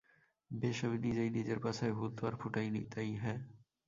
বেশ, 0.51 0.77
আমি 0.83 0.97
নিজেই 0.97 1.29
নিজের 1.29 1.59
পাছায় 1.59 1.93
হুল 1.93 2.09
তো 2.17 2.21
আর 2.27 2.35
ফুটাইনি, 2.35 2.81
তাই 2.91 3.09
হ্যাঁ। 3.15 3.39